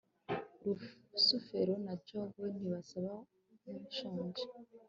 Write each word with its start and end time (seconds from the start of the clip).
rusufero 1.11 1.73
na 1.85 1.93
jabo 2.07 2.41
ntibasa 2.55 2.99
nkushonje 3.63 4.43